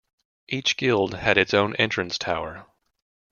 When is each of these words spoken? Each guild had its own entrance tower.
Each 0.47 0.77
guild 0.77 1.13
had 1.13 1.37
its 1.37 1.53
own 1.53 1.75
entrance 1.75 2.17
tower. 2.17 2.65